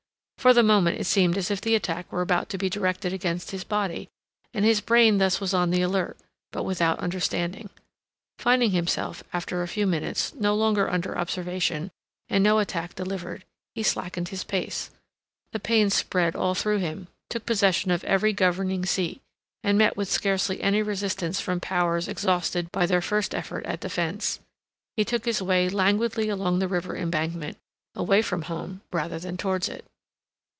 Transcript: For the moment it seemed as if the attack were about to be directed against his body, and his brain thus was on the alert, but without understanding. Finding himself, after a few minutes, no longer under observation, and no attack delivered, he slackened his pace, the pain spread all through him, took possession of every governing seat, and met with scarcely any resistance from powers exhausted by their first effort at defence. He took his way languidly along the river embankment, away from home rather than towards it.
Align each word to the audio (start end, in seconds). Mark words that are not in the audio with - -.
For 0.41 0.55
the 0.55 0.63
moment 0.63 0.99
it 0.99 1.03
seemed 1.03 1.37
as 1.37 1.51
if 1.51 1.61
the 1.61 1.75
attack 1.75 2.11
were 2.11 2.23
about 2.23 2.49
to 2.49 2.57
be 2.57 2.67
directed 2.67 3.13
against 3.13 3.51
his 3.51 3.63
body, 3.63 4.09
and 4.55 4.65
his 4.65 4.81
brain 4.81 5.19
thus 5.19 5.39
was 5.39 5.53
on 5.53 5.69
the 5.69 5.83
alert, 5.83 6.17
but 6.51 6.63
without 6.63 6.97
understanding. 6.97 7.69
Finding 8.39 8.71
himself, 8.71 9.23
after 9.33 9.61
a 9.61 9.67
few 9.67 9.85
minutes, 9.85 10.33
no 10.33 10.55
longer 10.55 10.89
under 10.89 11.15
observation, 11.15 11.91
and 12.27 12.43
no 12.43 12.57
attack 12.57 12.95
delivered, 12.95 13.45
he 13.75 13.83
slackened 13.83 14.29
his 14.29 14.43
pace, 14.43 14.89
the 15.51 15.59
pain 15.59 15.91
spread 15.91 16.35
all 16.35 16.55
through 16.55 16.79
him, 16.79 17.07
took 17.29 17.45
possession 17.45 17.91
of 17.91 18.03
every 18.03 18.33
governing 18.33 18.83
seat, 18.83 19.21
and 19.63 19.77
met 19.77 19.95
with 19.95 20.09
scarcely 20.11 20.59
any 20.63 20.81
resistance 20.81 21.39
from 21.39 21.59
powers 21.59 22.07
exhausted 22.07 22.71
by 22.71 22.87
their 22.87 22.99
first 22.99 23.35
effort 23.35 23.63
at 23.67 23.79
defence. 23.81 24.39
He 24.97 25.05
took 25.05 25.25
his 25.25 25.39
way 25.39 25.69
languidly 25.69 26.29
along 26.29 26.57
the 26.57 26.67
river 26.67 26.97
embankment, 26.97 27.59
away 27.93 28.23
from 28.23 28.41
home 28.41 28.81
rather 28.91 29.19
than 29.19 29.37
towards 29.37 29.69
it. 29.69 29.85